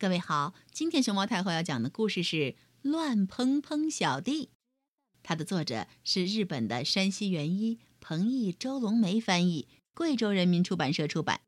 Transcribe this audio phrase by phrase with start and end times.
[0.00, 2.36] 各位好，今天熊猫太后要讲的故事是
[2.82, 4.46] 《乱蓬蓬小弟》，
[5.24, 11.40] 它的作者是日本的山西元一，彭毅、周龙梅翻译，贵州人民出版社出版。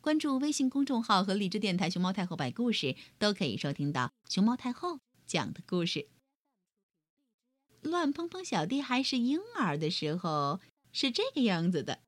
[0.00, 6.06] 关注微信公众号和荔枝电台“熊猫太后摆故事”，都可以收听到熊猫太后讲的故事。
[7.80, 10.60] 乱蓬蓬小弟还是婴儿的时候
[10.92, 11.98] 是这个样子的，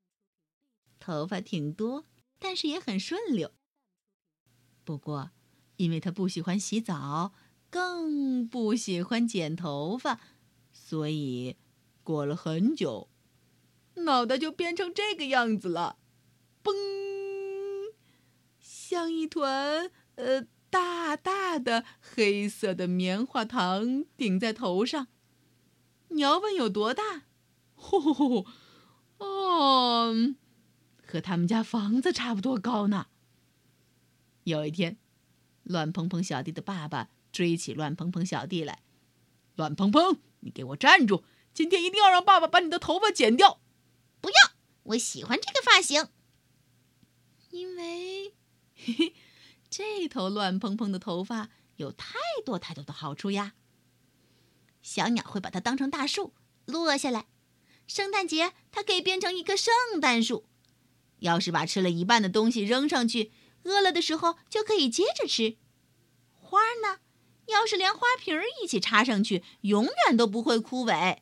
[1.01, 2.07] 头发挺多，
[2.39, 3.53] 但是也很顺溜。
[4.85, 5.33] 不过，
[5.81, 7.33] 因为他不喜欢洗澡，
[7.71, 10.21] 更不喜欢剪头发，
[10.71, 11.57] 所以
[12.03, 13.09] 过了很久，
[13.95, 15.97] 脑袋就变成这个样子了，
[16.63, 16.75] 嘣，
[18.61, 25.07] 像一团呃大大的黑色的棉花糖顶在头上。
[26.09, 27.23] 你要问有多大？
[27.75, 28.47] 呼呼呼，
[29.17, 30.35] 哦，
[31.07, 33.07] 和他们家房子差不多高呢。
[34.45, 34.99] 有一天。
[35.63, 38.83] 乱蓬蓬小弟的爸爸追起乱蓬蓬小弟来，
[39.57, 41.25] 乱蓬蓬，你给我站住！
[41.53, 43.61] 今天一定要让爸爸把你的头发剪掉。
[44.21, 44.35] 不要，
[44.85, 46.09] 我喜欢这个发型，
[47.51, 48.35] 因为
[48.75, 49.15] 嘿嘿，
[49.69, 52.15] 这头乱蓬蓬的头发有太
[52.45, 53.55] 多太多的好处呀。
[54.83, 56.33] 小鸟会把它当成大树
[56.65, 57.27] 落下来，
[57.87, 60.47] 圣诞节它可以变成一棵圣诞树。
[61.19, 63.31] 要是把吃了一半的东西扔上去。
[63.65, 65.57] 饿了的时候就可以接着吃。
[66.33, 66.99] 花呢，
[67.47, 71.19] 要是连花瓶一起插上去，永远都不会枯萎。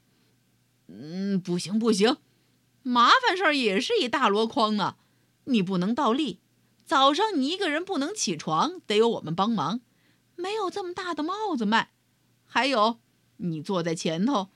[0.87, 2.17] 嗯，不行不行，
[2.83, 4.97] 麻烦事儿也是一大箩筐呢。
[5.45, 6.41] 你不能倒立，
[6.85, 9.81] 早上你一个人不能起床，得有我们帮忙。
[10.37, 11.93] 没有这么大的帽子卖，
[12.47, 13.01] 还有
[13.39, 14.49] 你坐在前头，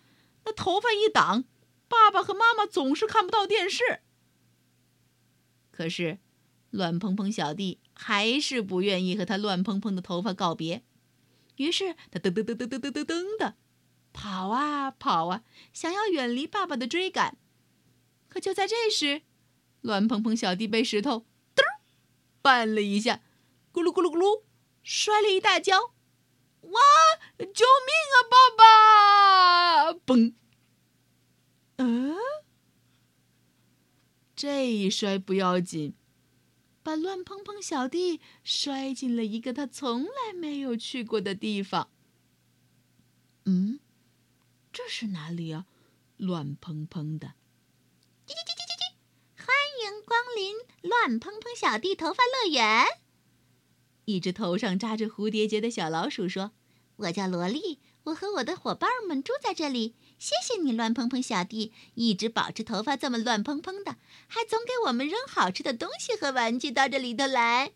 [0.45, 1.45] 那头发一挡，
[1.89, 4.01] 爸爸和妈妈总是看不到电视。
[5.71, 6.19] 可是。
[6.73, 10.83] 乱蓬蓬小弟还是不愿意和他乱蓬蓬的头发告别，
[11.57, 13.55] 于是他噔噔噔噔噔噔噔噔的
[14.13, 17.37] 跑啊跑啊，想要远离爸爸的追赶。
[18.29, 19.23] 可就在这时，
[19.83, 21.63] 乱蓬蓬小弟被石头噔
[22.43, 23.21] 绊了一下，
[23.73, 24.43] 咕噜咕噜咕噜，
[24.83, 25.93] 摔了一大跤。
[26.63, 26.81] 哇！
[27.39, 29.99] 救命啊，爸爸！
[30.07, 30.33] 嘣！
[31.77, 32.17] 嗯，
[34.35, 35.95] 这一摔不要紧。
[36.83, 41.89] 把乱蓬蓬小弟摔进了一个他从来没有去过的地方。
[43.45, 43.81] 嗯，
[44.73, 45.67] 这是哪里啊？
[46.17, 47.35] 乱蓬蓬的。
[48.27, 49.45] 叽叽叽叽叽叽！
[49.45, 49.49] 欢
[49.83, 52.87] 迎光临乱蓬蓬小弟头发乐园。
[54.05, 56.53] 一只头上扎着蝴蝶结的小老鼠说
[56.97, 63.97] ：“我叫萝莉，我和我的伙伴们住在这里。”谢谢你，乱蓬蓬小弟，一直保持头发这么乱蓬蓬的，
[64.29, 67.73] 还总给我们扔好吃的东西和玩具到这里头来。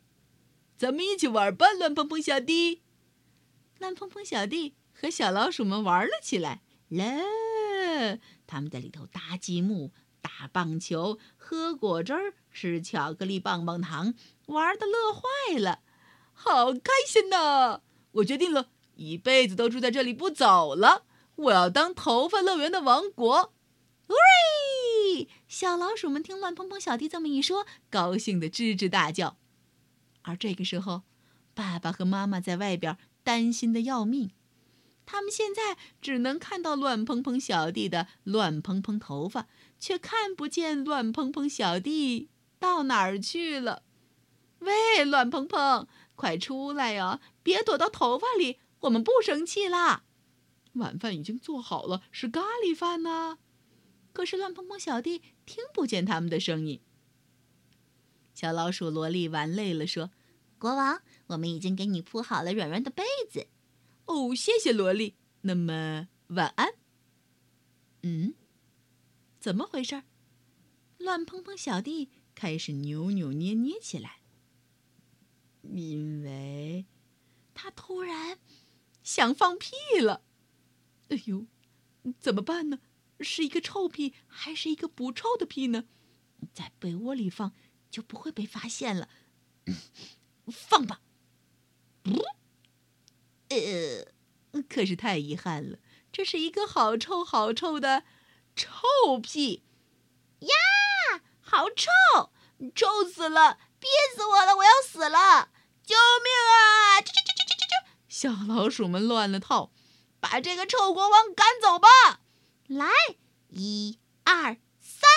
[0.78, 2.82] 咱们一起玩吧，乱蓬蓬小弟。
[3.78, 6.62] 乱蓬蓬小弟和小老鼠们玩了起来。
[6.88, 14.14] 了，他们在里头搭积木、打棒球、喝果汁儿、吃巧克力棒棒糖，
[14.46, 15.80] 玩的乐坏了，
[16.32, 17.80] 好开心呐！
[18.12, 21.04] 我决定了，一辈子都住在这里不走了。
[21.36, 23.54] 我要当头发乐园的王国！
[24.08, 29.36] 喂，小老鼠们听乱蓬蓬小弟这么一说，高兴的吱吱大叫。
[30.22, 31.02] 而这个时候，
[31.54, 34.30] 爸爸和妈妈在外边担心的要命，
[35.04, 39.46] 他们现在只能看到乱蓬蓬小弟的乱蓬蓬头发，
[39.78, 42.28] 却看不见乱蓬蓬小弟
[42.58, 43.82] 到哪儿去了。
[44.60, 47.20] 喂，乱蓬蓬，快出来呀！
[47.42, 50.04] 别躲到头发里，我们不生气啦。
[50.74, 53.38] 晚饭已经做好了，是咖喱饭呢。
[54.12, 56.80] 可是乱蓬蓬小弟听不见他们的声音。
[58.34, 60.10] 小老鼠萝莉玩累了，说
[60.58, 63.46] ：“国王，我们已经给你铺好了软软的被子。”
[64.06, 65.16] 哦，谢谢萝莉。
[65.42, 66.74] 那么晚安。
[68.02, 68.34] 嗯，
[69.40, 70.02] 怎么回事？
[70.98, 74.20] 乱蓬蓬小弟开始扭扭捏捏起来，
[75.62, 76.86] 因为
[77.54, 78.38] 他突然
[79.06, 79.70] 想放屁
[80.00, 80.24] 了。
[81.10, 81.46] 哎呦，
[82.18, 82.80] 怎么办呢？
[83.20, 85.84] 是一个臭屁还是一个不臭的屁呢？
[86.52, 87.54] 在被窝里放
[87.88, 89.08] 就不会被发现了。
[90.48, 91.00] 放吧。
[93.48, 95.78] 呃，可是太遗憾了，
[96.10, 98.02] 这是一个好臭好臭的
[98.56, 99.62] 臭屁
[100.40, 101.22] 呀！
[101.40, 102.32] 好臭，
[102.74, 105.52] 臭死了，憋死我了，我要死了！
[105.84, 107.00] 救命啊！
[107.00, 107.25] 这这！
[108.26, 109.70] 小老鼠们乱了套。
[110.18, 112.20] 把这个臭国王赶走吧！
[112.66, 112.88] 来，
[113.50, 115.08] 一、二、三！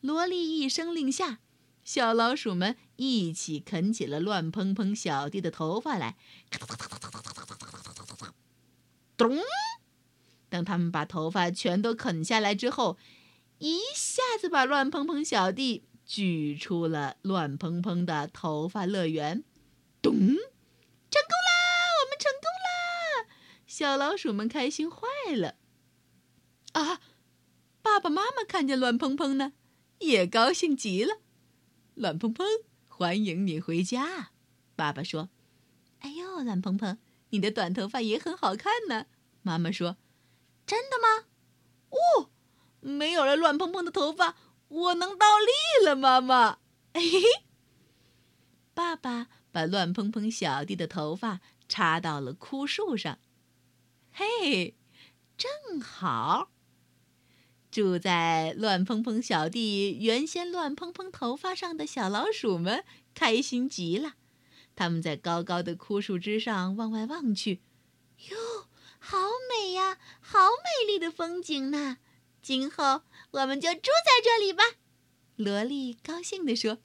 [0.00, 1.38] 萝莉一声令下，
[1.84, 6.16] 小老鼠们一起啃起了乱蓬蓬小弟的头发来。
[9.16, 9.38] 咚！
[10.48, 12.98] 等他们把头发全都啃下来之后，
[13.58, 19.44] 一下子把乱蓬蓬小弟举出了乱蓬蓬的头发乐园。
[20.02, 20.12] 咚！
[20.12, 21.52] 成功啦！
[22.02, 23.28] 我们成功啦！
[23.76, 25.06] 小老鼠们开心坏
[25.36, 25.56] 了。
[26.72, 26.98] 啊！
[27.82, 29.52] 爸爸妈妈看见乱蓬蓬呢，
[29.98, 31.18] 也高兴极了。
[31.94, 32.46] 乱蓬蓬，
[32.88, 34.30] 欢迎你回家。
[34.74, 35.28] 爸爸说
[36.00, 36.96] ：“哎呦，乱蓬蓬，
[37.28, 39.08] 你的短头发也很好看呢。”
[39.44, 39.98] 妈妈说
[40.64, 41.26] ：“真的吗？
[41.90, 42.30] 哦，
[42.80, 44.38] 没有了乱蓬蓬的头发，
[44.68, 46.60] 我能倒立了。”妈妈，
[46.94, 47.20] 嘿嘿。
[48.72, 53.18] 爸爸把乱蓬蓬小弟的头发插到了枯树上，
[54.18, 54.74] 嘿，
[55.36, 56.50] 正好。
[57.70, 62.82] 住在乱蓬蓬小弟原先乱蓬蓬头发上的小老鼠们
[63.14, 64.14] 开心极了，
[64.74, 67.60] 他们在高高的枯树枝上往外望去，
[68.30, 68.66] 哟，
[68.98, 69.18] 好
[69.50, 71.98] 美呀，好美丽的风景呢！
[72.40, 73.02] 今后
[73.32, 74.64] 我们就住在这里吧。
[75.36, 76.78] 萝莉高兴地说。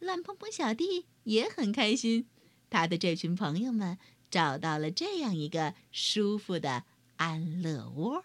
[0.00, 2.28] 乱蓬蓬小弟也很开心，
[2.68, 3.96] 他的这群朋友们
[4.32, 6.84] 找到了这样一个舒服的
[7.18, 8.24] 安乐窝。